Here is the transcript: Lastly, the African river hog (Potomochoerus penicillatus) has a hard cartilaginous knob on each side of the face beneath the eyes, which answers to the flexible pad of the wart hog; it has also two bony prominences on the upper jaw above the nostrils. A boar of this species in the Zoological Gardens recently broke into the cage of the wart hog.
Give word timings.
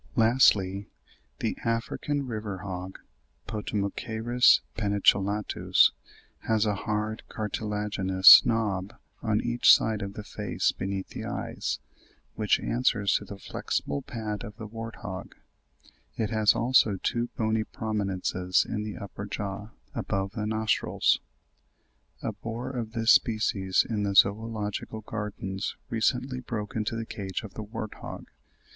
Lastly, 0.15 0.87
the 1.41 1.55
African 1.63 2.25
river 2.25 2.57
hog 2.63 2.97
(Potomochoerus 3.47 4.61
penicillatus) 4.75 5.91
has 6.47 6.65
a 6.65 6.73
hard 6.73 7.21
cartilaginous 7.29 8.43
knob 8.43 8.95
on 9.21 9.41
each 9.41 9.71
side 9.71 10.01
of 10.01 10.13
the 10.15 10.23
face 10.23 10.71
beneath 10.71 11.09
the 11.09 11.23
eyes, 11.25 11.77
which 12.33 12.59
answers 12.59 13.13
to 13.17 13.25
the 13.25 13.37
flexible 13.37 14.01
pad 14.01 14.43
of 14.43 14.55
the 14.57 14.65
wart 14.65 14.95
hog; 15.03 15.35
it 16.15 16.31
has 16.31 16.55
also 16.55 16.95
two 17.03 17.27
bony 17.37 17.63
prominences 17.63 18.65
on 18.67 18.81
the 18.81 18.97
upper 18.97 19.27
jaw 19.27 19.69
above 19.93 20.31
the 20.31 20.47
nostrils. 20.47 21.19
A 22.23 22.31
boar 22.33 22.71
of 22.71 22.93
this 22.93 23.11
species 23.11 23.85
in 23.87 24.01
the 24.01 24.15
Zoological 24.15 25.01
Gardens 25.01 25.75
recently 25.91 26.39
broke 26.39 26.75
into 26.75 26.95
the 26.95 27.05
cage 27.05 27.43
of 27.43 27.53
the 27.53 27.61
wart 27.61 27.93
hog. 27.93 28.31